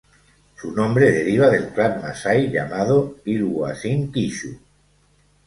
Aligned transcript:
Su 0.59 0.71
nombre 0.71 1.11
deriva 1.11 1.47
del 1.51 1.69
clan 1.69 2.01
masái 2.01 2.47
llamado 2.49 3.17
Illwuasin-kishu. 3.23 4.57